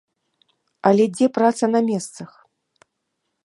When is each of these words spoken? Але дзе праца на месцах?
Але 0.89 1.05
дзе 1.15 1.27
праца 1.37 1.65
на 1.77 1.81
месцах? 1.91 2.31